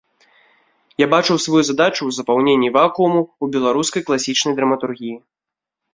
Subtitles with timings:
[1.01, 5.15] Я бачыў сваю задачу ў запаўненні вакууму ў беларускай класічнай драматургіі.